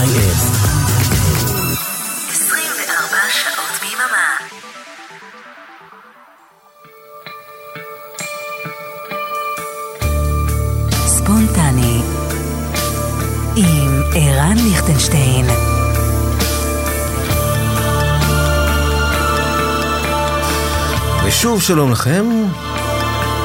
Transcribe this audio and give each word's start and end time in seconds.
24 0.00 0.16
שעות 3.28 3.74
ביממה. 3.80 4.36
ספונטני. 11.06 12.02
עם 13.56 14.02
ערן 14.14 14.56
ליכטנשטיין. 14.56 15.46
ושוב 21.24 21.62
שלום 21.62 21.92
לכם, 21.92 22.26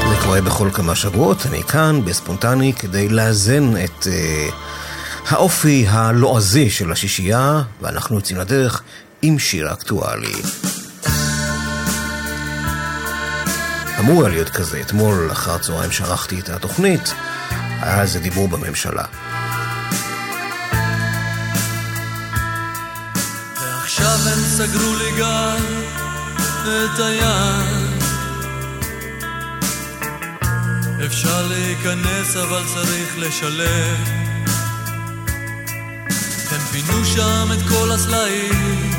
זה 0.10 0.16
קורה 0.24 0.42
בכל 0.42 0.70
כמה 0.74 0.96
שבועות, 0.96 1.46
אני 1.46 1.64
כאן 1.64 2.06
בספונטני 2.06 2.74
כדי 2.74 3.10
לאזן 3.10 3.72
את 3.84 4.04
uh, 4.04 4.08
האופי 5.28 5.86
הלועזי 5.90 6.70
של 6.70 6.92
השישייה, 6.92 7.62
ואנחנו 7.82 8.16
יוצאים 8.16 8.38
לדרך 8.40 8.82
עם 9.22 9.40
שיר 9.40 9.74
אקטואלי. 9.74 10.42
אמור 14.00 14.22
היה 14.22 14.30
להיות 14.30 14.50
כזה, 14.50 14.82
אתמול 14.82 15.32
אחר 15.32 15.56
הצהריים 15.56 15.92
שערכתי 15.92 16.40
את 16.40 16.50
התוכנית, 16.50 17.14
היה 17.82 18.02
על 18.02 18.08
זה 18.08 18.20
דיבור 18.20 18.48
בממשלה. 18.48 19.04
ועכשיו 23.62 24.18
הם 24.34 24.40
סגרו 24.40 24.96
לי 24.96 25.12
גם 25.20 25.58
את 26.64 27.00
היד 27.00 27.96
אפשר 31.06 31.48
להיכנס 31.48 32.36
אבל 32.36 32.62
צריך 32.74 33.18
לשלם 33.18 34.25
פינו 36.76 37.06
שם 37.06 37.48
את 37.54 37.70
כל 37.70 37.92
הסלעים 37.92 38.92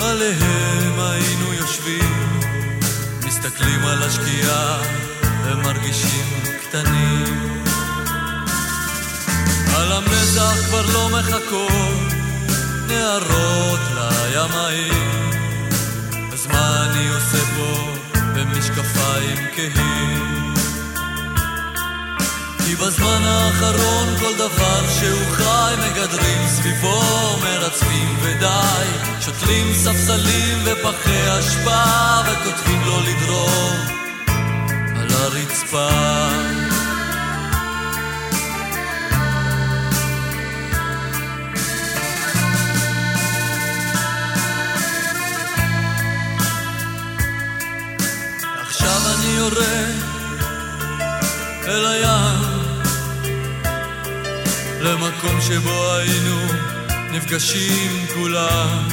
עליהם 0.00 1.00
היינו 1.00 1.52
יושבים. 1.52 2.40
מסתכלים 3.26 3.84
על 3.84 4.02
השקיעה 4.02 4.82
ומרגישים 5.44 6.40
קטנים. 6.62 7.64
על 9.76 9.92
המזח 9.92 10.66
כבר 10.68 10.82
לא 10.92 11.08
מחכות 11.18 12.12
נערות 12.88 13.80
לימאים. 13.94 15.30
אז 16.32 16.46
מה 16.46 16.86
אני 16.86 17.08
עושה 17.08 17.44
פה 17.56 17.94
במשקפיים 18.34 19.36
כהים? 19.56 20.41
כי 22.66 22.76
בזמן 22.76 23.22
האחרון 23.24 24.18
כל 24.18 24.34
דבר 24.38 24.88
שהוא 24.88 25.32
חי 25.32 25.74
מגדרים 25.78 26.48
סביבו 26.48 27.02
מרצפים 27.42 28.16
ודי 28.22 28.86
שותלים 29.20 29.74
ספסלים 29.74 30.58
ופחי 30.64 31.38
אשפה 31.38 31.84
וכותבים 32.26 32.80
לו 32.84 33.00
לדרור 33.00 33.74
על 34.96 35.08
הרצפה. 35.10 35.88
אני 49.22 49.30
יורד 49.36 50.12
אל 51.66 51.86
הים 51.86 52.51
למקום 54.82 55.40
שבו 55.40 55.94
היינו 55.94 56.36
נפגשים 57.10 58.06
כולם. 58.14 58.88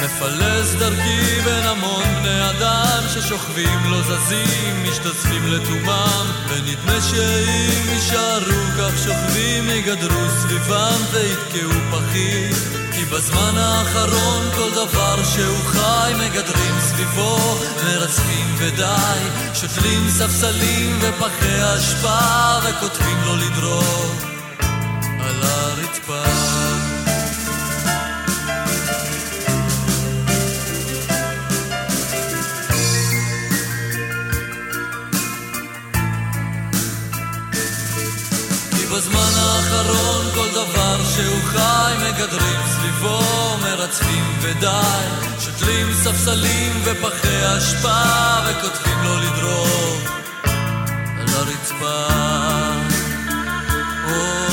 מפלס 0.00 0.74
דרכי 0.78 1.40
בין 1.44 1.64
המון 1.64 2.04
בני 2.22 2.50
אדם 2.50 3.02
ששוכבים 3.14 3.78
לא 3.90 4.02
זזים, 4.02 4.84
משתזפים 4.90 5.46
לתומם 5.46 6.26
ונדמה 6.48 7.00
שאם 7.00 7.92
יישארו 7.92 8.62
כך 8.78 8.98
שוכבים 9.04 9.70
יגדרו 9.70 10.28
סביבם 10.40 11.00
ויתקעו 11.12 11.80
פחים 11.90 12.81
כי 12.94 13.04
בזמן 13.04 13.54
האחרון 13.56 14.50
כל 14.54 14.70
דבר 14.70 15.24
שהוא 15.24 15.58
חי 15.64 16.12
מגדרים 16.14 16.80
סביבו 16.80 17.38
מרצפים 17.84 18.54
ודי 18.58 19.20
שותלים 19.54 20.08
ספסלים 20.08 20.98
ופחי 21.00 21.76
אשפה 21.76 22.58
וכותבים 22.64 23.18
לו 23.24 23.36
לדרור 23.36 24.14
על 25.20 25.42
הרצפה 25.42 26.71
האחרון 39.82 40.26
כל 40.34 40.48
דבר 40.54 40.96
שהוא 41.14 41.42
חי 41.44 41.94
מגדרים 41.98 42.60
סביבו 42.66 43.20
מרצפים 43.62 44.24
ודי 44.40 45.08
שותלים 45.40 45.92
ספסלים 45.92 46.72
ופחי 46.84 47.58
אשפה 47.58 48.02
וכותבים 48.46 48.98
לו 49.04 49.16
לדרור 49.16 49.98
על 51.18 51.28
הרצפה. 51.28 52.12
ערפל 54.08 54.51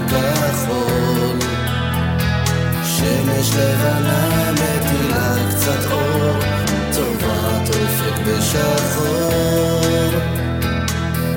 בכחול. 0.00 1.38
שמש 2.84 3.50
לבנה 3.56 4.52
מטילה 4.52 5.34
קצת 5.50 5.92
אור, 5.92 6.38
צורה 6.90 7.58
דופק 7.66 8.16
בשחור. 8.26 10.10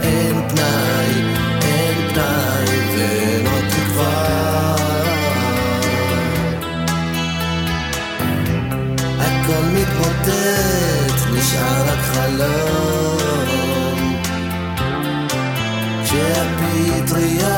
אין 0.02 0.50
פנאי, 0.50 1.12
אין 1.62 2.14
פנאי 2.14 2.78
ולא 2.94 3.58
תקווה. 3.70 4.76
הכל 9.20 9.64
מתמוטט, 9.74 11.18
נשאר 11.34 11.82
רק 11.88 12.00
חלום. 12.00 12.88
כשהפטריה 16.04 17.57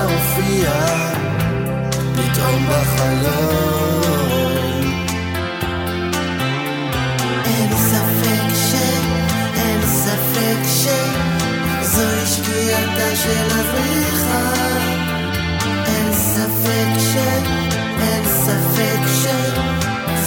לטעום 2.39 2.65
בחלום. 2.69 4.01
אין 7.45 7.71
ספק 7.77 8.55
ש... 8.55 8.73
אין 9.55 9.81
ספק 9.85 10.59
ש... 10.65 10.87
זוהי 11.81 12.25
שקיעתה 12.25 13.15
של 13.15 13.47
אביך. 13.59 14.25
אין 15.85 16.13
ספק 16.13 16.99
ש... 16.99 17.15
אין 17.99 18.25
ספק 18.25 19.01
ש... 19.07 19.25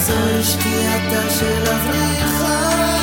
זוהי 0.05 0.43
שקיעתה 0.43 1.29
של 1.29 1.63
אביך. 1.67 3.02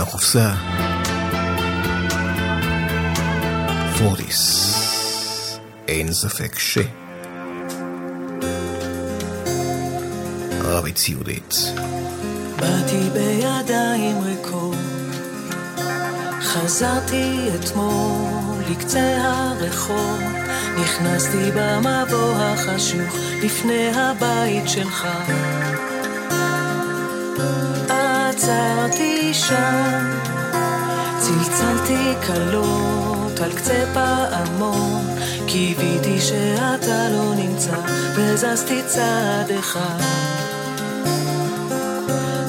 מהקופסה. 0.00 0.54
פורטיס, 3.98 5.58
אין 5.88 6.12
ספק 6.12 6.58
ש... 6.58 6.78
רבי 10.60 10.92
ציודית. 10.92 11.54
באתי 12.56 13.10
בידיים 13.12 14.22
ריקות, 14.22 14.76
חזרתי 16.42 17.48
אתמול 17.54 18.62
לקצה 18.70 19.16
הרחוב, 19.22 20.20
נכנסתי 20.82 21.50
במבוא 21.54 22.34
החשוך 22.34 23.16
לפני 23.42 23.90
הבית 23.94 24.68
שלך. 24.68 25.06
עצרתי 27.88 29.09
שם, 29.34 30.18
צלצלתי 31.18 32.14
קלות 32.26 33.40
על 33.40 33.52
קצה 33.52 33.84
פעמון, 33.94 35.04
קיוויתי 35.46 36.20
שאתה 36.20 37.08
לא 37.08 37.34
נמצא, 37.34 37.76
וזזתי 38.16 38.82
צעד 38.86 39.50
אחד. 39.50 40.00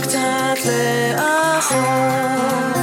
קצת 0.01 0.59
לאחור. 1.15 2.80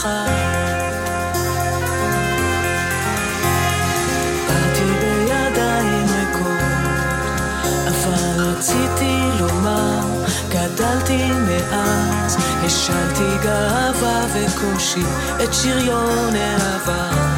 שלך. 0.00 0.40
באתי 11.10 11.30
מאז, 11.32 12.36
השלתי 12.64 13.38
גאווה 13.42 14.26
וקושי 14.34 15.02
את 15.44 15.54
שריון 15.54 16.36
העבר. 16.36 17.29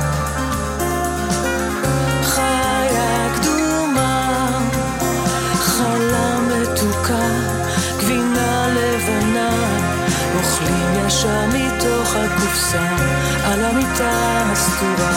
מתוך 12.43 12.51
הקופסה, 12.51 12.97
על 13.45 13.65
המיטה 13.65 14.43
הסתורה. 14.53 15.13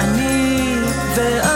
אני 0.00 0.76
ואתה. 1.14 1.47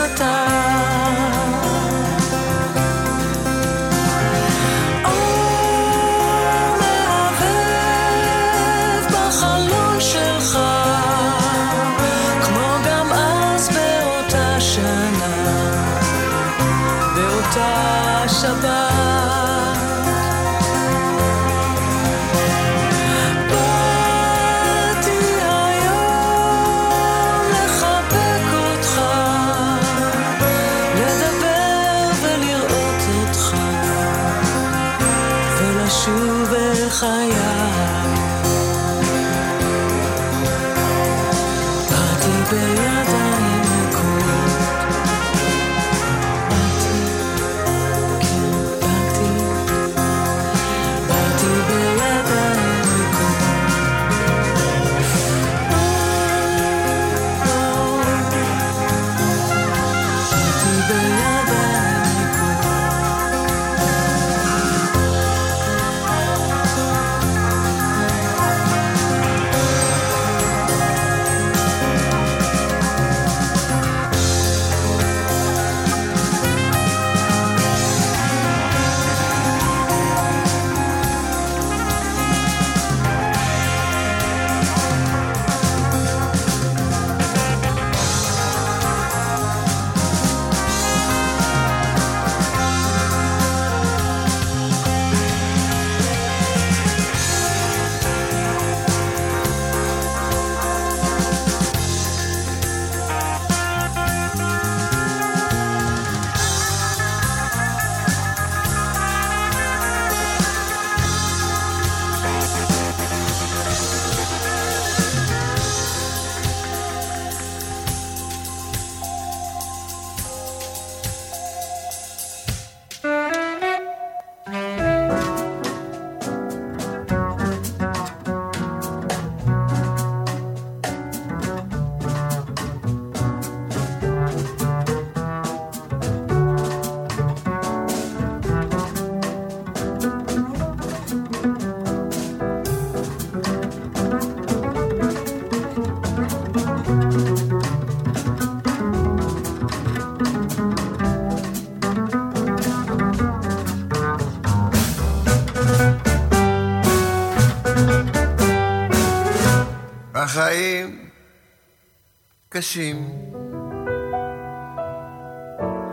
קשים, 162.63 163.11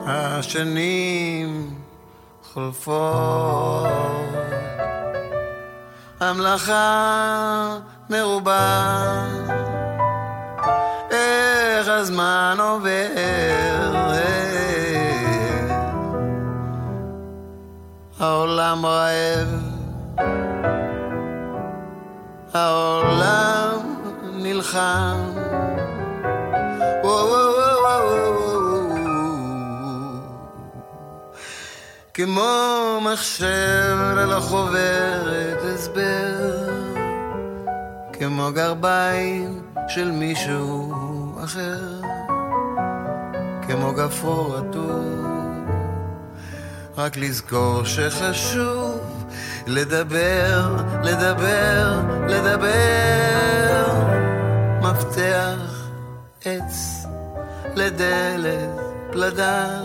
השנים 0.06 1.74
חולפות, 2.52 3.88
המלאכה 6.20 7.78
מרובה, 8.10 9.26
כמו 32.24 33.00
מחשב 33.02 33.96
ללא 34.16 34.40
חוברת 34.40 35.58
הסבר, 35.62 36.68
כמו 38.12 38.52
גרביים 38.54 39.62
של 39.88 40.10
מישהו 40.10 40.94
אחר, 41.44 42.00
כמו 43.68 43.92
גפרור 43.92 44.56
רטוב, 44.56 45.66
רק 46.96 47.16
לזכור 47.16 47.84
שחשוב 47.84 49.00
לדבר, 49.66 50.76
לדבר, 51.02 52.00
לדבר, 52.28 53.86
מפתח 54.82 55.88
עץ 56.44 57.06
לדלת 57.76 58.80
פלדה. 59.12 59.80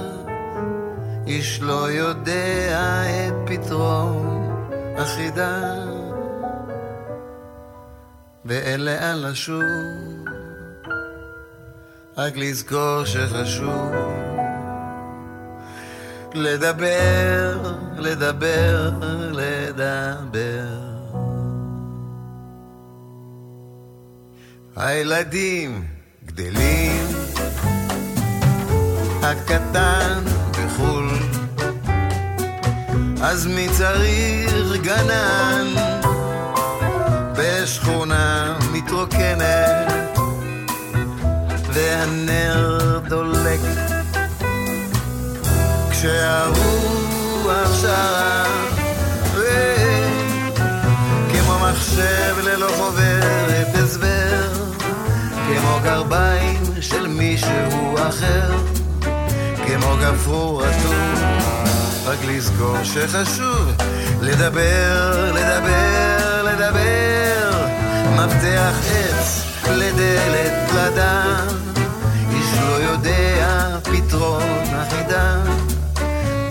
איש 1.27 1.61
לא 1.61 1.91
יודע 1.91 3.03
את 3.27 3.33
פתרון 3.45 4.51
החידה. 4.97 5.75
ואין 8.45 8.85
לאן 8.85 9.17
לשוב 9.21 9.63
רק 12.17 12.33
לזכור 12.35 13.05
שחשוב 13.05 13.91
לדבר, 16.33 17.73
לדבר, 17.97 18.91
לדבר. 19.31 20.67
הילדים 24.75 25.87
גדלים 26.25 27.07
הקטן 29.23 30.23
בחו"ל. 30.75 31.09
אז 33.21 33.47
מי 33.47 33.67
צריך 33.71 34.81
גנן 34.81 35.73
בשכונה 37.37 38.57
מתרוקנת 38.71 39.91
והנר 41.73 42.99
דולק. 43.07 43.59
כשהרוח 45.91 47.81
שרה 47.81 48.45
כמו 51.31 51.59
מחשב 51.59 52.35
ללא 52.43 52.67
חוברת 52.77 53.75
הסבר 53.75 54.53
כמו 55.47 55.79
גרביים 55.83 56.63
של 56.81 57.07
מישהו 57.07 57.95
אחר 58.09 58.51
כמו 59.67 59.95
גפרור 60.01 60.63
רטוב, 60.63 60.95
רק 62.05 62.17
לזכור 62.27 62.83
שחשוב 62.83 63.71
לדבר, 64.21 65.31
לדבר, 65.33 66.43
לדבר, 66.43 67.65
מפתח 68.15 68.73
עץ 68.91 69.41
לדלת 69.67 70.69
פלדה, 70.69 71.23
איש 72.31 72.59
לא 72.61 72.83
יודע 72.83 73.77
פתרון 73.83 74.63
החידה, 74.71 75.41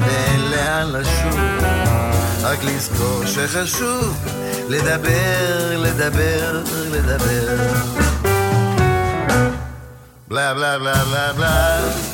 ואין 0.01 0.41
לאן 0.51 0.93
לשוב, 0.93 1.41
רק 2.43 2.59
לזכור 2.65 3.27
שחשוב 3.27 4.25
לדבר, 4.69 5.77
לדבר, 5.79 6.63
לדבר. 6.91 7.57
בלה 10.29 10.55
בלה 10.55 10.79
בלה 10.79 11.05
בלה 11.05 11.33
בלה 11.33 12.14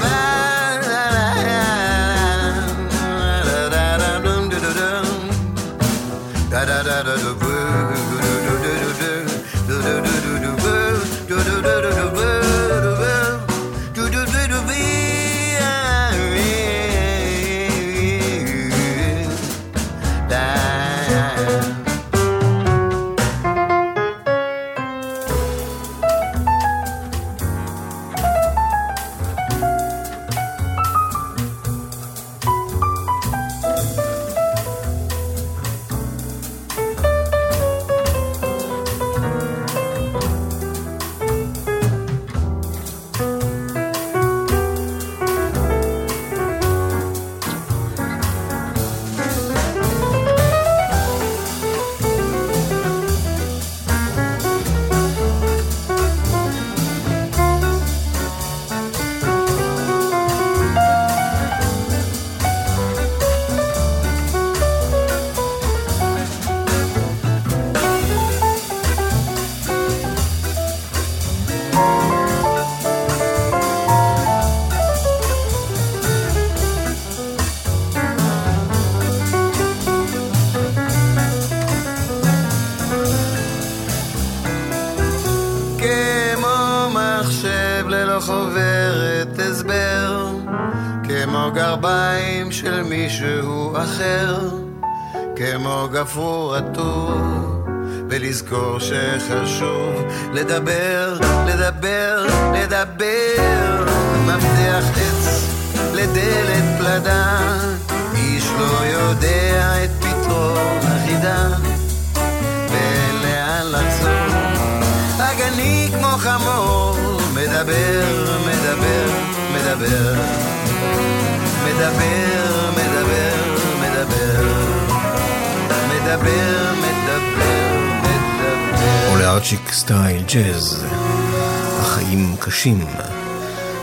קשים. 132.61 132.85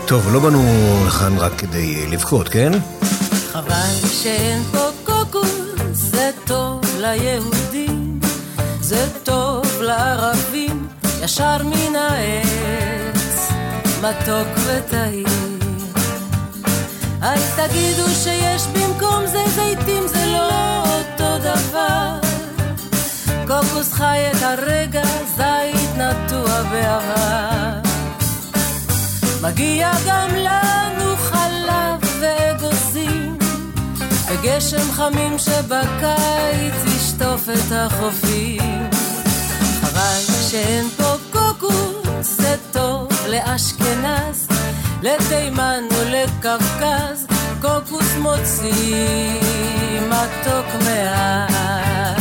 טוב, 0.07 0.33
לא 0.33 0.39
באנו 0.39 0.63
לכאן 1.07 1.37
רק 1.37 1.51
כדי 1.57 2.07
לבכות, 2.07 2.49
כן? 2.49 2.71
חבל 3.51 4.07
שאין 4.11 4.63
פה 4.71 4.89
קוקוס, 5.03 5.49
זה 5.93 6.31
טוב 6.45 6.81
ליהודים, 6.97 8.19
זה 8.81 9.07
טוב 9.23 9.81
לערבים, 9.81 10.87
ישר 11.23 11.57
מן 11.63 11.95
העץ, 11.95 13.51
מתוק 14.01 14.47
וטעים. 14.65 15.59
אל 17.23 17.39
תגידו 17.55 18.09
שיש 18.23 18.67
במקום 18.67 19.27
זה 19.27 19.43
זיתים, 19.55 20.07
זה 20.07 20.25
לא 20.25 20.83
אותו 20.83 21.37
דבר. 21.37 22.19
קוקוס 23.47 23.93
חי 23.93 24.19
את 24.31 24.43
הרגע, 24.43 25.03
זית 25.35 25.97
נטוע 25.97 26.63
בעבר. 26.63 27.88
מגיע 29.41 29.91
גם 30.07 30.29
לנו 30.35 31.15
חלב 31.15 32.19
ואגוזים, 32.19 33.37
וגשם 34.27 34.91
חמים 34.91 35.37
שבקיץ 35.37 36.95
ישטוף 36.95 37.49
את 37.49 37.71
החופים. 37.71 38.89
חבל 39.81 40.33
שאין 40.49 40.89
פה 40.97 41.13
קוקוס, 41.31 42.37
זה 42.37 42.55
טוב 42.71 43.07
לאשכנז, 43.27 44.47
לתימן 45.01 45.83
ולקווקז, 45.91 47.27
קוקוס 47.61 48.15
מוציא 48.17 49.41
מתוק 50.09 50.83
מעט. 50.85 52.18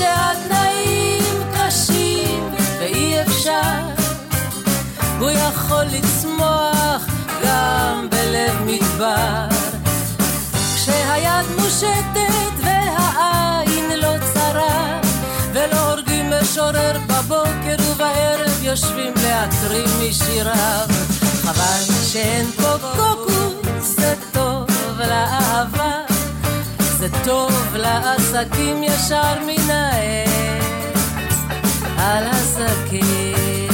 שהתנאים 0.00 1.42
קשים 1.54 2.54
ואי 2.78 3.22
אפשר. 3.22 3.80
הוא 5.18 5.30
יכול 5.30 5.84
לצמוח 5.84 7.06
גם 7.44 8.08
בלב 8.10 8.62
מדבר. 8.66 9.48
כשהיד 10.74 11.46
מושטת 11.58 12.54
והעין 12.64 13.90
לא 13.96 14.14
צרה 14.32 15.00
ולא 15.52 15.90
הורגים 15.90 16.30
משורר 16.30 16.98
בבוקר 17.06 17.76
ובערב 17.90 18.62
יושבים 18.62 19.12
להקריא 19.22 19.86
משיריו. 20.02 20.86
חבל 21.42 21.94
שאין 22.06 22.50
פה 22.50 22.74
קוקוס 22.96 23.96
זה 23.96 24.14
טוב 24.32 24.66
לאהבה 24.98 26.09
זה 27.00 27.08
טוב 27.24 27.76
לעסקים 27.76 28.82
ישר 28.82 29.34
מן 29.46 29.70
העץ 29.70 30.96
על 31.98 32.24
הסכין. 32.26 33.70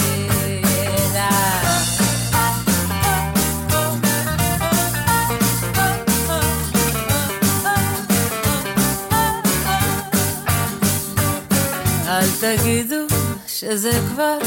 אל 12.08 12.28
תגידו 12.40 13.06
שזה 13.46 14.00
כבר 14.08 14.38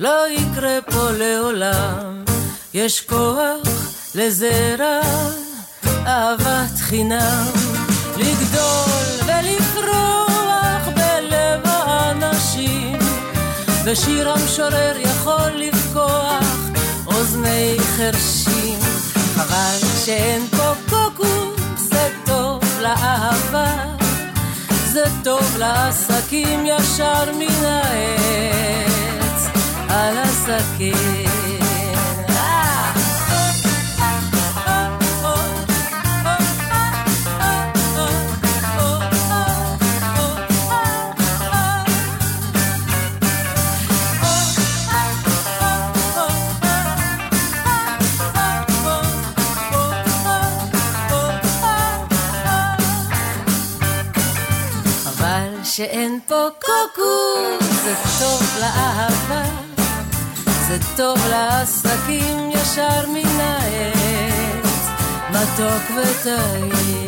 לא 0.00 0.28
יקרה 0.28 0.78
פה 0.90 1.10
לעולם. 1.10 2.24
יש 2.74 3.00
כוח 3.00 3.68
לזרע 4.14 5.00
אהבת 6.06 6.78
חינם 6.78 7.77
לגדול 8.18 9.26
ולפרוח 9.26 10.88
בלב 10.94 11.60
האנשים. 11.64 12.98
ושיר 13.84 14.30
המשורר 14.30 14.96
יכול 14.98 15.50
לפקוח 15.54 16.44
אוזני 17.06 17.76
חרשים. 17.96 18.78
חבל 19.34 19.78
שאין 20.04 20.46
פה 20.50 20.72
קוקוס 20.88 21.60
זה 21.76 22.08
טוב 22.26 22.60
לאהבה. 22.80 23.74
זה 24.84 25.04
טוב 25.24 25.56
לעסקים 25.58 26.66
ישר 26.66 27.32
מן 27.38 27.64
העץ. 27.64 29.46
על 29.88 30.18
הסכין 30.18 31.37
שאין 55.78 56.18
פה 56.26 56.48
קוקוס, 56.60 57.82
זה 57.82 57.94
טוב 58.18 58.42
לאהבה, 58.60 59.42
זה 60.68 60.78
טוב 60.96 61.18
לעסקים 61.30 62.50
ישר 62.50 63.06
מן 63.08 63.40
העץ, 63.40 64.88
מתוק 65.30 65.90
וטעים. 65.96 67.07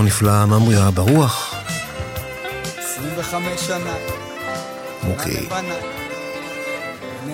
הנפלא 0.00 0.46
ממריה 0.46 0.90
ברוח. 0.90 1.54
25 2.78 3.60
שנה. 3.60 3.94
מוקי. 5.02 5.48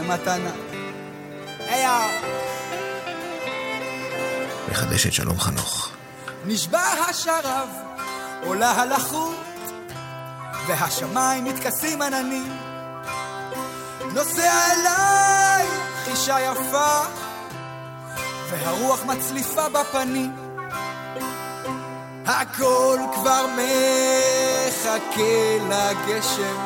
מתנה. 0.08 0.50
מחדשת 4.70 5.12
שלום 5.12 5.40
חנוך. 5.40 5.90
נשבע 6.46 6.80
השרב, 6.80 7.68
עולה 8.42 8.70
הלחות, 8.70 9.36
והשמיים 10.66 11.44
מתכסים 11.44 12.02
עננים. 12.02 12.56
נוסע 14.14 14.52
אליי, 14.72 15.66
אישה 16.06 16.36
יפה, 16.40 17.02
והרוח 18.50 19.04
מצליפה 19.04 19.68
בפנים. 19.68 20.32
הכל 22.26 22.98
כבר 23.14 23.46
מחכה 23.56 24.88
לגשם, 25.68 26.56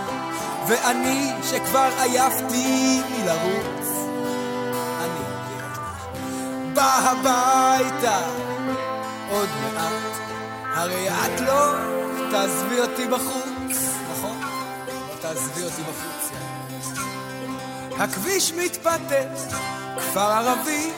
ואני 0.66 1.32
שכבר 1.50 1.90
עייפתי 1.98 3.00
מלרוץ, 3.10 3.88
אני 5.00 5.24
בא 6.74 6.98
הביתה 6.98 8.18
עוד 9.30 9.48
מעט, 9.62 10.20
הרי 10.74 11.08
את 11.08 11.40
לא 11.40 11.72
תעזבי 12.30 12.80
אותי 12.80 13.06
בחוץ, 13.06 13.76
נכון? 14.12 14.40
לא 14.88 15.14
תעזבי 15.20 15.62
אותי 15.62 15.82
בחוץ. 15.82 16.30
הכביש 17.98 18.52
מתפתח, 18.52 19.56
כפר 19.96 20.32
ערבי, 20.32 20.90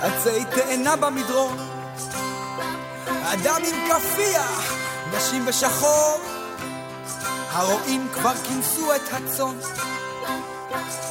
עצי 0.00 0.44
תאנה 0.54 0.96
במדרון. 0.96 1.56
אדם 3.24 3.60
עם 3.66 3.88
כפיח, 3.90 4.74
נשים 5.16 5.46
בשחור, 5.46 6.18
הרועים 7.50 8.08
כבר 8.12 8.34
כינסו 8.48 8.94
את 8.94 9.12
הצאן. 9.12 9.56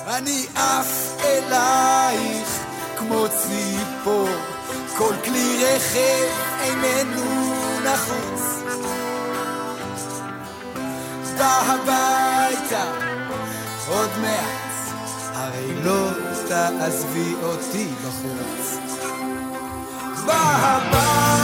אני 0.08 0.46
עף 0.56 1.22
אלייך 1.24 2.60
כמו 2.98 3.26
ציפור, 3.30 4.30
כל 4.98 5.14
כלי 5.24 5.64
רכב 5.66 6.28
איננו 6.62 7.54
נחוץ. 7.84 8.42
בא 11.38 11.62
הביתה 11.62 12.84
עוד 13.88 14.10
מעט, 14.22 14.71
הרי 15.42 15.74
לא 15.84 16.10
תעזבי 16.48 17.34
אותי 17.44 17.88
בחוץ. 18.06 18.78
בא 20.26 20.58
הביתה 20.62 21.42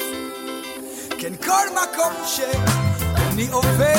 כן, 1.18 1.32
כל 1.44 1.66
מקום 1.72 2.12
שאני 2.26 3.48
עובר 3.50 3.93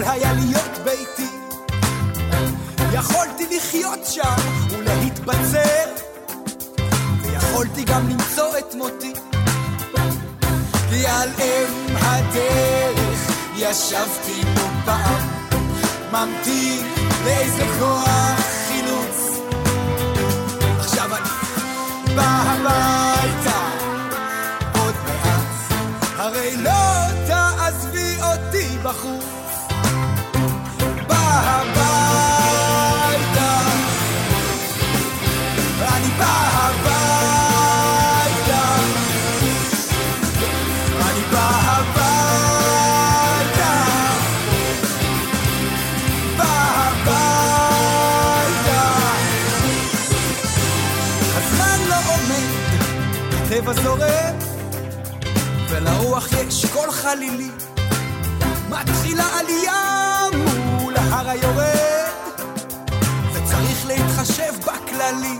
יכול 0.00 0.12
היה 0.12 0.32
להיות 0.32 0.78
ביתי. 0.84 1.30
יכולתי 2.92 3.56
לחיות 3.56 3.98
שם 4.06 4.36
ולהתבצר, 4.70 5.90
ויכולתי 7.22 7.84
גם 7.84 8.08
למצוא 8.08 8.58
את 8.58 8.74
מותי. 8.74 9.12
כי 10.90 11.06
על 11.06 11.28
אם 11.38 11.96
הדרך 11.96 13.30
ישבתי 13.56 14.42
פה 14.54 14.68
פעם, 14.84 15.28
ממתין 16.12 16.86
לאיזה 17.24 17.64
כוח 17.78 18.40
חילוץ. 18.68 19.40
עכשיו 20.78 21.10
אני 21.16 21.28
בא 22.16 22.42
הביתה, 22.46 23.60
עוד 24.80 24.94
מעט, 25.04 25.72
הרי 26.16 26.56
לא 26.56 26.69
הטבע 53.70 53.82
זורם, 53.82 54.34
ולרוח 55.68 56.28
יש 56.32 56.66
קול 56.66 56.90
חלילי. 56.90 57.50
מתחילה 58.68 59.24
עלייה 59.38 60.24
מול 60.80 60.96
ההר 60.96 61.28
היורד, 61.28 62.34
וצריך 63.32 63.86
להתחשב 63.86 64.52
בכללי. 64.60 65.38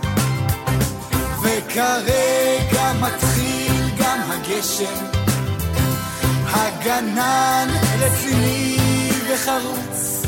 וכרגע 1.42 2.92
מתחיל 3.00 3.90
גם 3.98 4.20
הגשם, 4.30 5.04
הגנן 6.46 7.68
רציני 7.98 8.78
וחרוץ. 9.32 10.22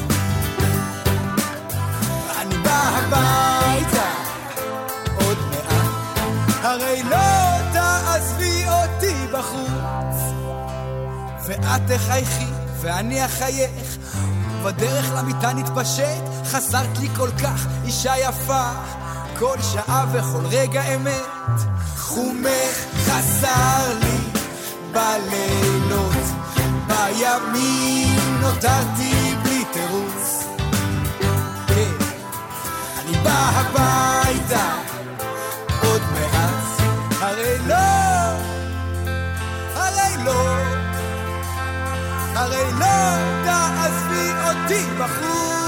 אני 2.38 2.58
בא 2.58 2.80
הביתה 2.94 4.10
עוד 5.24 5.38
מעט, 5.50 6.64
הרי 6.64 7.02
לא 7.02 7.41
בחוץ. 9.32 10.16
ואת 11.46 11.80
תחייכי 11.86 12.46
ואני 12.80 13.24
אחייך, 13.24 13.96
ובדרך 14.60 15.10
למיטה 15.16 15.52
נתפשט, 15.52 16.22
חסרת 16.44 16.98
לי 16.98 17.08
כל 17.16 17.30
כך, 17.42 17.66
אישה 17.84 18.12
יפה, 18.18 18.70
כל 19.38 19.56
שעה 19.72 20.06
וכל 20.12 20.46
רגע 20.46 20.82
אמת. 20.94 21.60
חומך 21.96 22.76
חסר 23.04 23.98
לי 24.00 24.18
בלילות, 24.92 26.24
בימים 26.86 28.40
נותרתי 28.40 29.34
בלי 29.42 29.64
תירוץ. 29.72 30.44
כן, 31.66 32.04
אני 32.98 33.18
בא 33.24 33.50
הביתה 33.54 34.91
הרי 42.42 42.72
לא 42.78 43.16
תעזבי 43.44 44.30
אותי 44.44 44.84
בחוץ. 44.98 45.61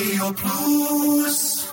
רדיו 0.00 0.34
פלוס 0.36 1.72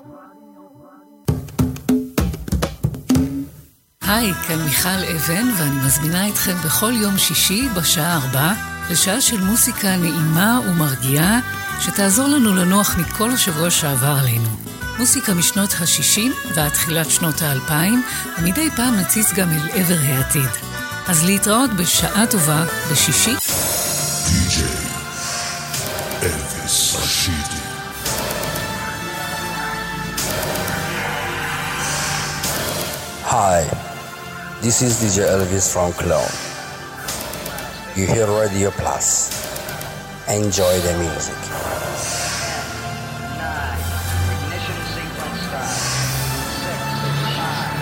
היי, 4.01 4.33
כאן 4.33 4.61
מיכל 4.61 4.89
אבן, 5.15 5.47
ואני 5.57 5.85
מזמינה 5.85 6.29
אתכם 6.29 6.55
בכל 6.65 6.93
יום 6.95 7.17
שישי 7.17 7.69
בשעה 7.75 8.15
ארבע 8.15 8.53
לשעה 8.89 9.21
של 9.21 9.41
מוסיקה 9.41 9.97
נעימה 9.97 10.59
ומרגיעה, 10.67 11.39
שתעזור 11.81 12.27
לנו 12.27 12.55
לנוח 12.55 12.97
מכל 12.97 13.31
השבוע 13.31 13.69
שעבר 13.69 14.17
עלינו. 14.21 14.49
מוסיקה 14.99 15.33
משנות 15.33 15.73
ה-60 15.73 16.53
ועד 16.55 16.71
תחילת 16.71 17.09
שנות 17.09 17.41
ה-2000, 17.41 17.71
ומדי 18.39 18.69
פעם 18.75 18.95
נציץ 18.95 19.33
גם 19.33 19.49
אל 19.49 19.69
עבר 19.73 19.99
העתיד. 20.01 20.49
אז 21.07 21.25
להתראות 21.25 21.73
בשעה 21.73 22.27
טובה 22.27 22.65
בשישי. 22.91 23.35
Hi, 33.37 33.69
this 34.63 34.81
is 34.81 34.97
DJ 34.97 35.17
Elvis 35.29 35.69
from 35.71 35.93
Cologne. 35.93 36.37
You 37.95 38.07
hear 38.11 38.25
Radio 38.25 38.71
Plus. 38.71 39.29
Enjoy 40.27 40.73
the 40.85 40.93
music. 40.97 41.41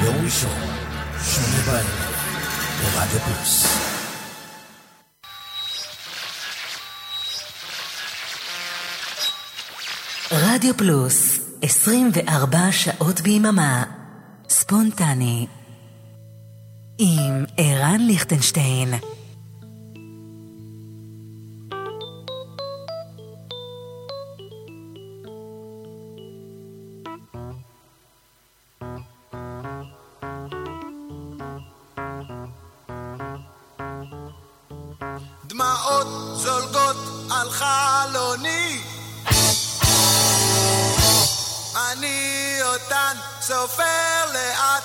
יום 0.04 0.26
ראשון, 0.26 0.52
שמונה 1.24 1.64
בערב, 1.66 1.88
ברדיו 2.82 3.20
פלוס. 3.20 3.66
רדיו 10.32 10.78
פלוס, 10.78 11.40
24 11.62 12.72
שעות 12.72 13.22
ביממה. 13.22 14.05
ספונטני. 14.68 15.48
עם 16.98 17.46
ערן 17.58 18.02
ליכטנשטיין. 18.02 18.94
דמעות 35.46 36.08
זולגות 36.36 36.98
על 37.32 37.50
חלוני 37.50 38.82
אני 41.76 42.45
סופר 43.48 44.26
לאט 44.34 44.84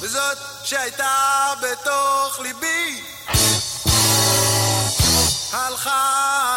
וזאת 0.00 0.38
שהייתה 0.64 1.52
בתוך 1.62 2.40
ליבי. 2.40 3.04
הלכה, 5.52 6.51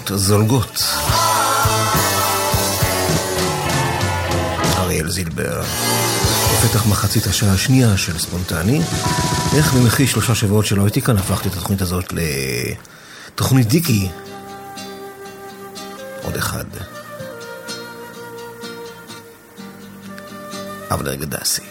חדשות 0.00 0.18
זולגות. 0.18 0.82
אריאל 4.78 5.10
זילבר, 5.10 5.62
בפתח 6.52 6.86
מחצית 6.86 7.26
השעה 7.26 7.52
השנייה 7.52 7.96
של 7.96 8.18
ספונטני. 8.18 8.80
איך 9.56 9.74
במחי 9.74 10.06
שלושה 10.06 10.34
שבועות 10.34 10.66
שלא 10.66 10.82
הייתי 10.82 11.02
כאן, 11.02 11.16
הפכתי 11.16 11.48
את 11.48 11.54
התוכנית 11.54 11.82
הזאת 11.82 12.12
לתוכנית 13.32 13.68
דיקי. 13.68 14.08
עוד 16.22 16.36
אחד. 16.36 16.64
אבנר 20.90 21.14
גדסי. 21.14 21.69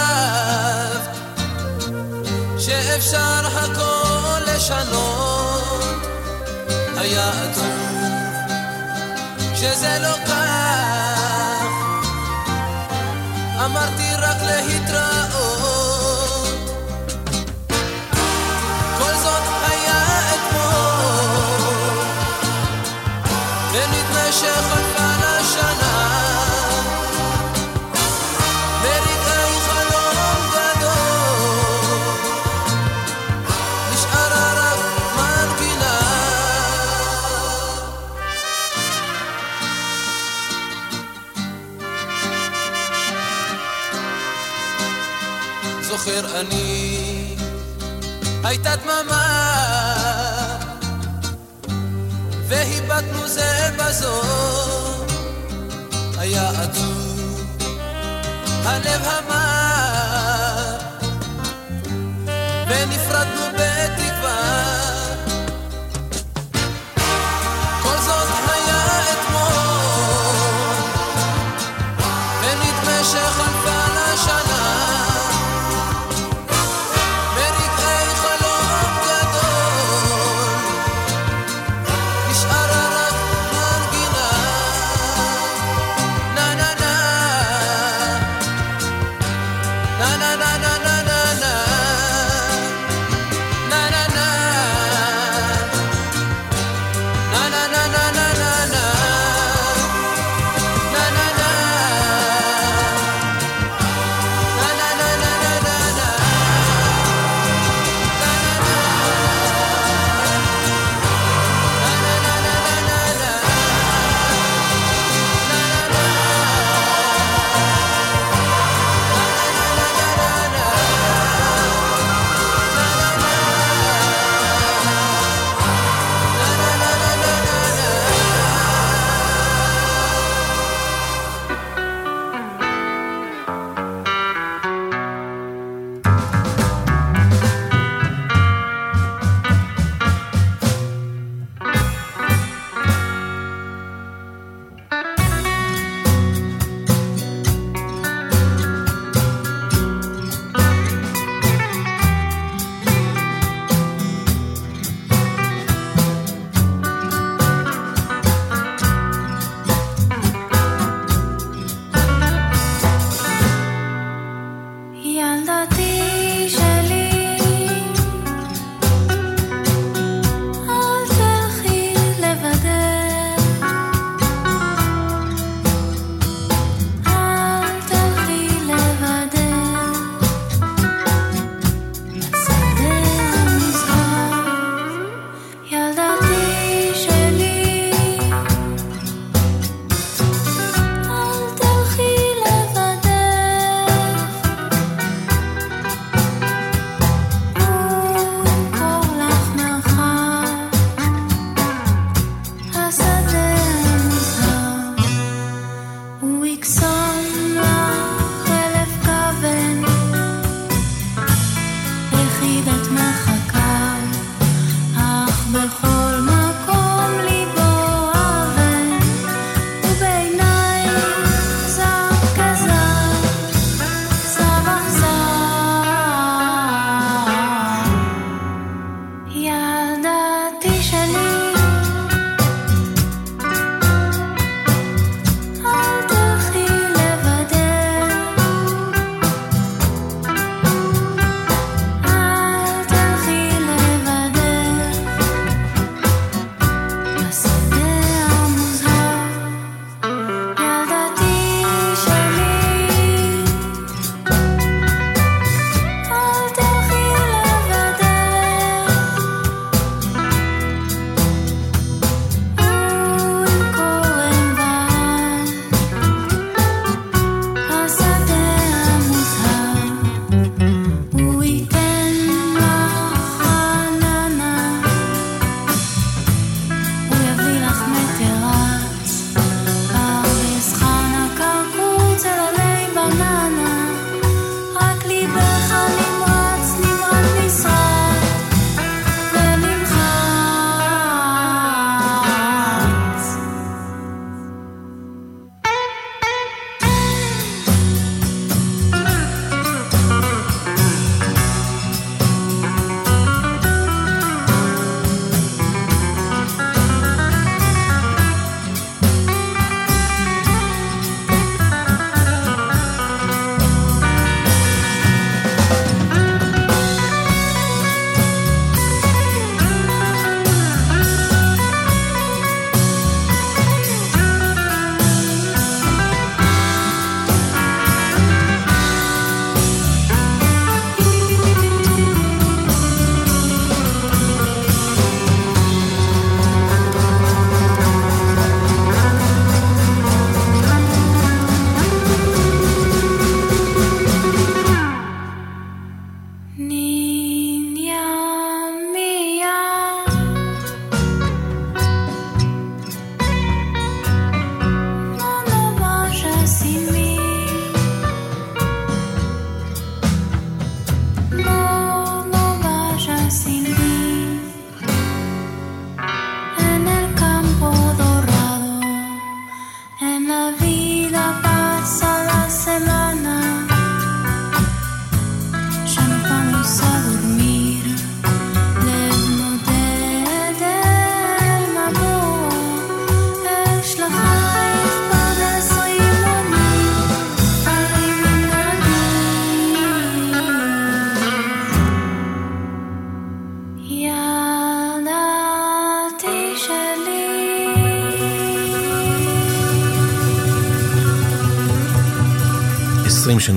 חשב 0.00 1.10
שאפשר 2.58 3.46
הכל 3.46 4.40
לשנות. 4.46 5.94
היה 6.96 7.30
עצוב 7.30 7.90
שזה 9.54 9.98
לא 10.02 10.14
כך. 10.26 11.64
אמרתי 13.64 14.14
רק 14.18 14.36
להתראות. 14.42 15.19
זוכר 46.04 46.40
אני 46.40 47.36
הייתה 48.44 48.76
דממה. 48.76 49.26
והיבטנו 52.48 53.28
זה 53.28 53.70
בזו 53.78 54.22
היה 56.18 56.50
עצוב 56.50 57.40
הלב 58.64 59.02
המר 59.04 59.39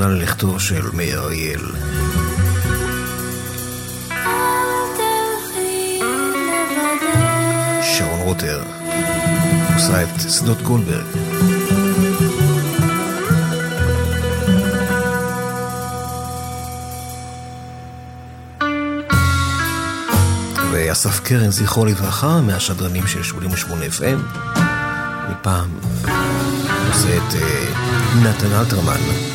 הראשונה 0.04 0.20
ללכתו 0.22 0.60
של 0.60 0.82
מאיר 0.94 1.20
אריאל. 1.20 1.62
שרון 7.82 8.20
רוטר 8.20 8.64
עושה 9.74 10.04
את 10.04 10.22
שדות 10.30 10.62
גולדברג. 10.62 11.06
ואסף 20.72 21.20
קרן, 21.20 21.52
זכרו 21.52 21.86
לברכה, 21.86 22.42
מהשדרנים 22.42 23.08
של 23.08 23.24
88 23.24 23.86
FM, 23.86 24.40
מפעם 25.32 25.70
עושה 26.88 27.18
את 27.18 27.36
אה, 27.36 27.66
נתן 28.24 28.52
אלתרמן. 28.52 29.33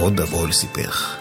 עוד 0.00 0.20
אבוא 0.20 0.48
לסיפך. 0.48 1.19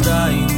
Tá 0.00 0.30
da 0.30 0.51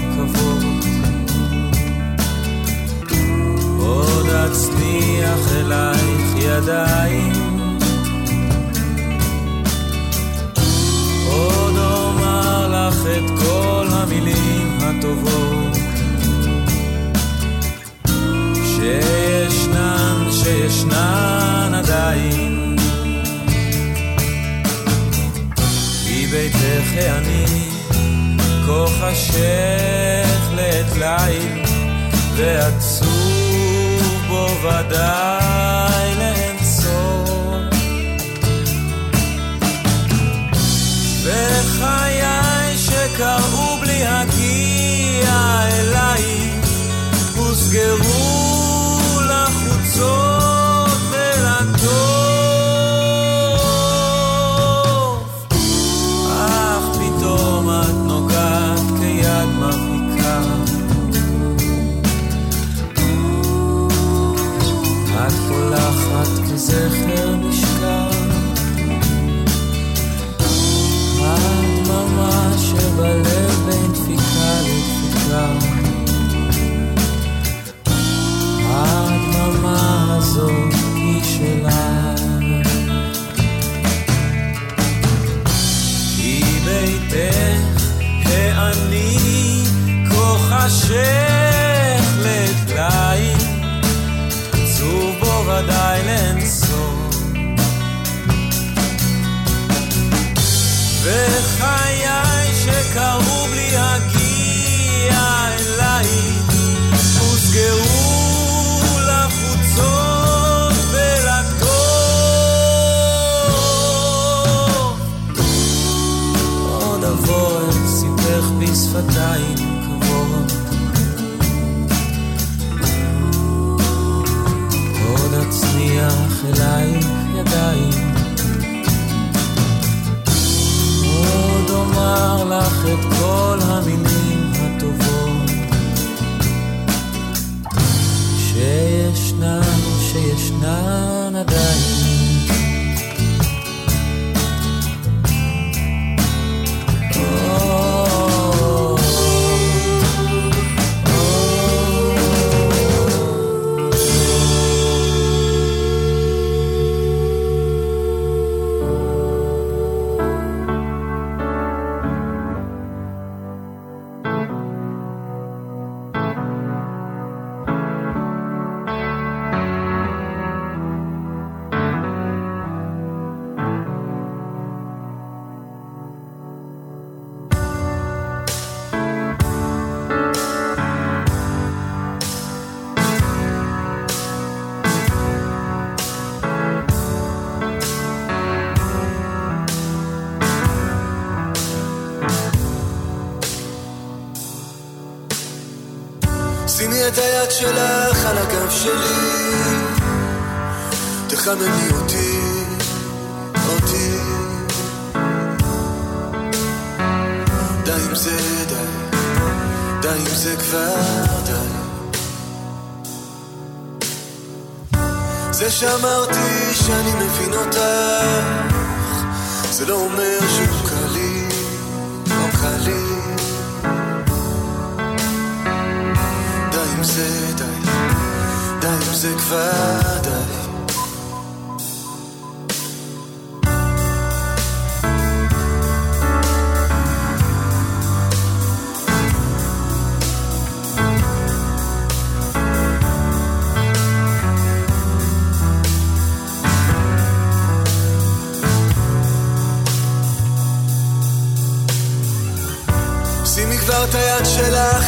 satisfied 118.75 119.74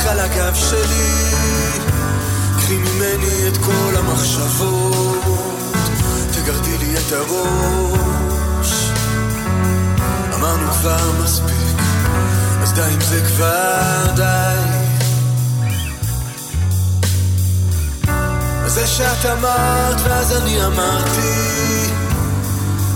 על 0.09 0.21
הגב 0.21 0.55
שלי. 0.55 1.31
קחי 2.57 2.77
ממני 2.77 3.49
את 3.49 3.57
כל 3.57 3.97
המחשבות 3.97 5.25
תגרדי 6.33 6.79
לי 6.79 6.95
את 6.99 7.13
הראש. 7.13 8.91
אמרנו 10.35 10.73
כבר 10.73 11.13
מספיק 11.25 11.77
אז 12.63 12.73
די 12.73 12.81
אם 12.95 13.01
זה 13.01 13.21
כבר 13.27 14.15
די. 14.17 14.87
זה 18.67 18.87
שאת 18.87 19.27
אמרת 19.27 19.97
ואז 20.05 20.33
אני 20.37 20.67
אמרתי 20.67 21.57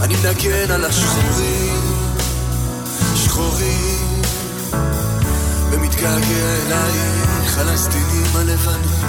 אני 0.00 0.14
מנגן 0.16 0.70
על 0.70 0.84
השחורים. 0.84 1.80
שחורים 3.14 3.89
ומתגעגע 6.02 6.56
אלייך 6.66 7.58
על 7.58 7.68
הסדינים 7.68 8.26
הלבנים 8.34 9.08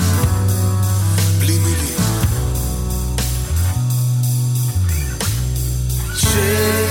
בלי 1.39 1.59
מילים. 1.59 1.97
שקט 6.15 6.90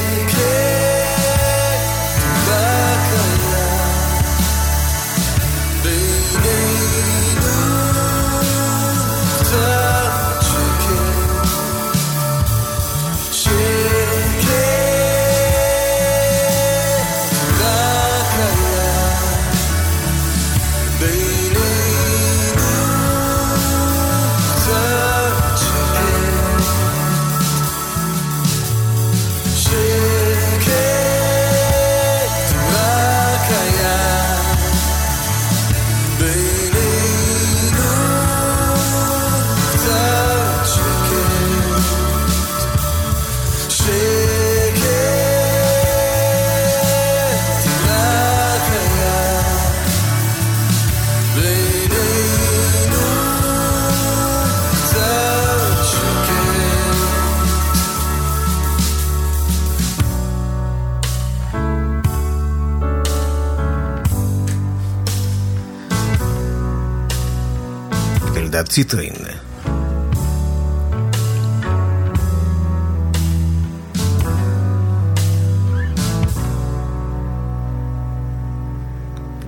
אלדד 68.60 68.68
ציטרין. 68.68 69.12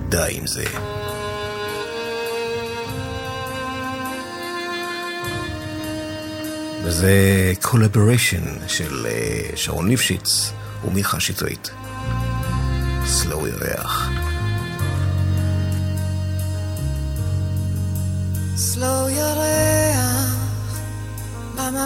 די 0.09 0.17
עם 0.29 0.47
זה. 0.47 0.63
וזה 6.83 7.53
collaboration 7.61 8.43
של 8.67 9.05
אה, 9.05 9.49
שרון 9.55 9.87
ליפשיץ 9.87 10.51
ומיכה 10.85 11.19
שטרית. 11.19 11.69
slow 13.05 13.47
ירח. 13.47 14.09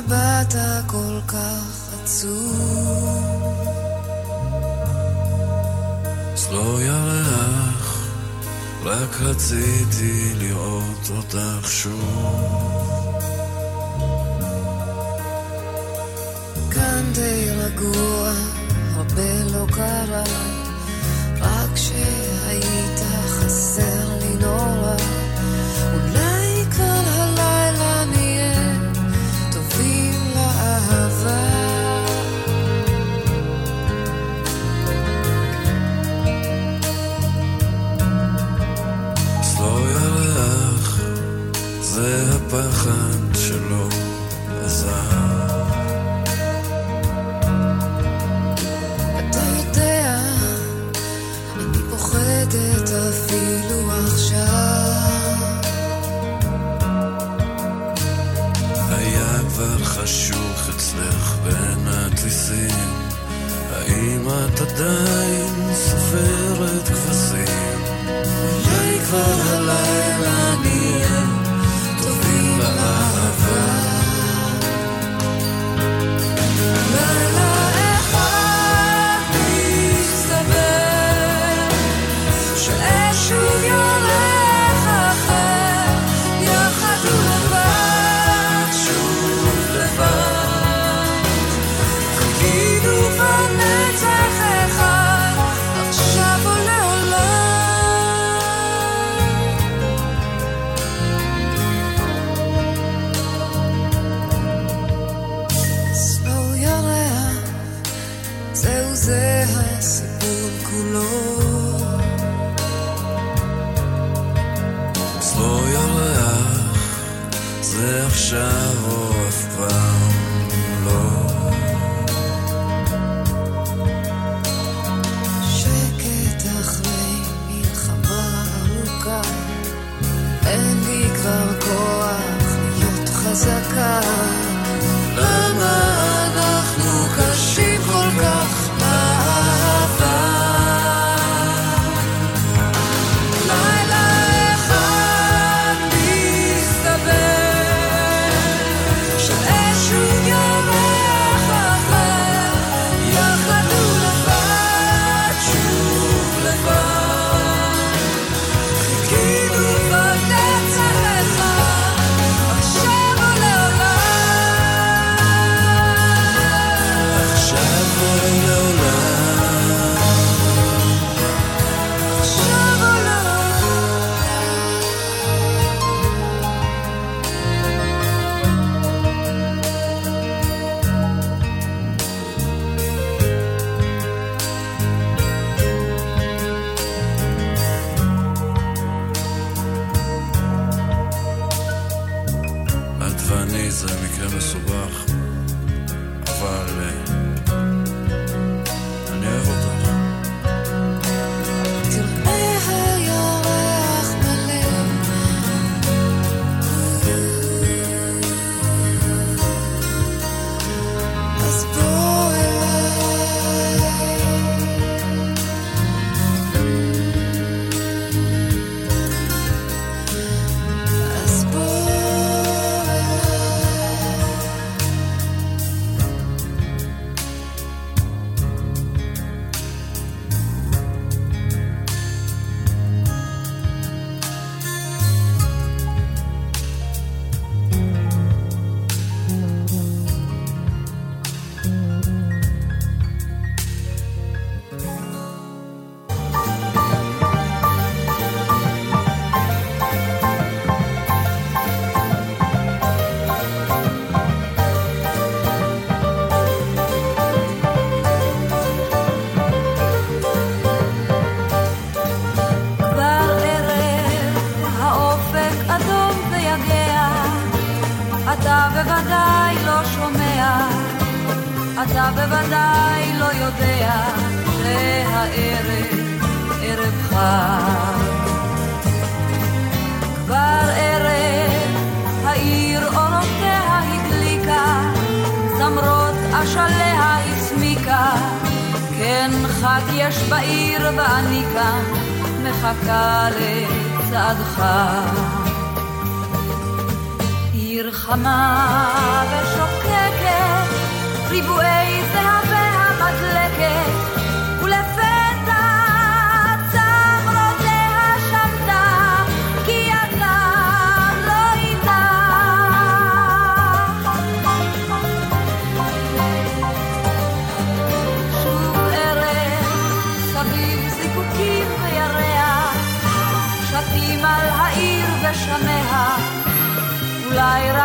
במבט 0.08 0.55
הכל 0.58 1.20
כך 1.28 1.93
עצוב. 2.03 3.68
סלו 6.36 6.82
ירח, 6.82 8.08
רק 8.84 9.22
רציתי 9.22 10.34
לראות 10.36 11.12
אותך 11.18 11.72
שוב. 11.72 13.16
כאן 16.72 17.03
די 17.14 17.49
רגוע, 17.49 18.32
הרבה 18.95 19.43
לא 19.53 19.66
קרה, 19.72 20.24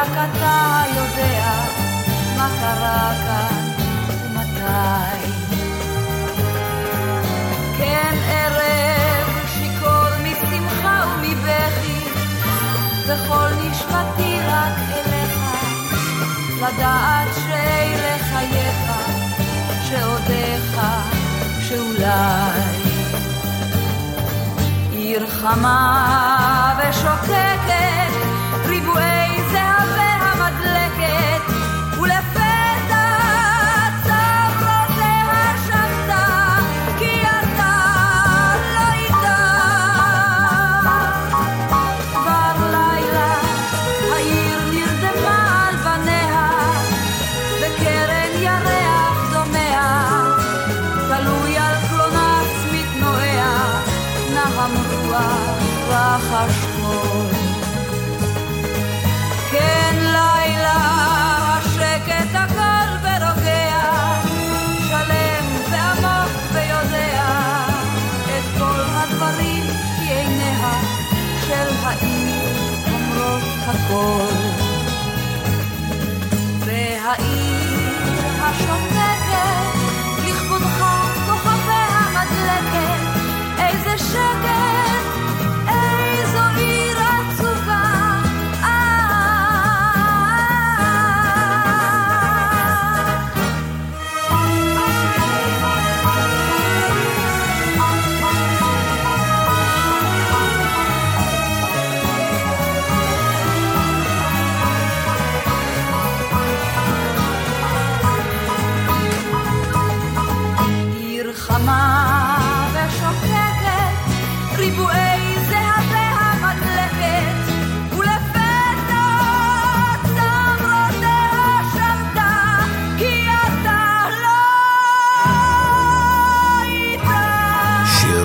רק 0.02 0.28
אתה 0.30 0.82
יודע 0.96 1.52
מה 2.36 2.48
קרה 2.60 3.12
כאן 3.26 3.68
ומתי. 4.24 5.32
כן 7.78 8.14
ערב 8.28 9.46
שיכור 9.46 10.08
משמחה 10.22 11.04
ומבכי, 11.14 12.08
וכל 13.06 13.48
נשמתי 13.62 14.38
רק 14.48 14.78
אליך, 14.90 15.38
לדעת 16.56 17.28
שאלה 17.34 18.18
חייך, 18.18 18.90
שעודיך, 19.82 20.80
שאולי. 21.68 22.60
עיר 24.92 25.26
חמה 25.26 26.74
ושוקקת, 26.78 28.12
ריבועי 28.66 29.11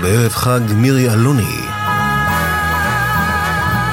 בערב 0.08 0.32
חג 0.32 0.60
מירי 0.76 1.10
אלוני. 1.10 1.58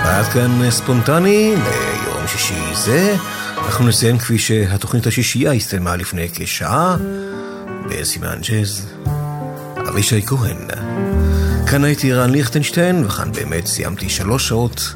ועד 0.04 0.26
כאן 0.26 0.70
ספונטני 0.70 1.54
ליום 1.56 2.26
שישי 2.26 2.74
זה. 2.74 3.16
אנחנו 3.56 3.86
נסיים 3.86 4.18
כפי 4.18 4.38
שהתוכנית 4.38 5.06
השישייה 5.06 5.52
הסתיימה 5.52 5.96
לפני 5.96 6.28
כשעה, 6.34 6.96
בסימן 7.88 8.38
ג'אז, 8.48 8.86
אבישי 9.88 10.22
כהן. 10.26 10.56
כאן 11.66 11.84
הייתי 11.84 12.12
רן 12.12 12.30
ליכטנשטיין, 12.30 13.04
וכאן 13.04 13.32
באמת 13.32 13.66
סיימתי 13.66 14.08
שלוש 14.08 14.48
שעות 14.48 14.94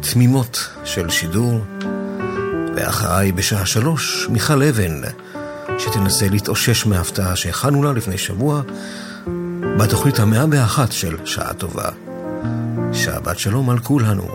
תמימות 0.00 0.68
של 0.84 1.10
שידור. 1.10 1.64
ואחריי 2.76 3.32
בשעה 3.32 3.66
שלוש, 3.66 4.26
מיכל 4.30 4.62
אבן, 4.62 5.00
שתנסה 5.78 6.28
להתאושש 6.28 6.86
מההפתעה 6.86 7.36
שהכנו 7.36 7.82
לה 7.82 7.92
לפני 7.92 8.18
שבוע, 8.18 8.62
בתוכנית 9.82 10.18
המאה 10.18 10.46
באחת 10.46 10.92
של 10.92 11.16
שעה 11.24 11.54
טובה. 11.54 11.88
שבת 12.92 13.38
שלום 13.38 13.70
על 13.70 13.78
כולנו. 13.78 14.28